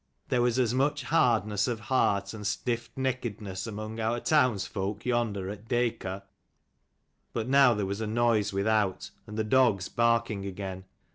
[0.29, 6.23] There was as much hardness of heart and stiffneckedness among our townsfolk yonder at Dacor"
[7.33, 10.85] But now there was a noise without, and the dogs barking again.